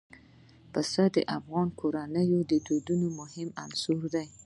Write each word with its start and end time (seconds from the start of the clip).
پسه 0.73 1.03
د 1.15 1.17
افغان 1.37 1.67
کورنیو 1.79 2.39
د 2.51 2.53
دودونو 2.67 3.07
مهم 3.19 3.49
عنصر 3.63 3.97
دی. 4.13 4.27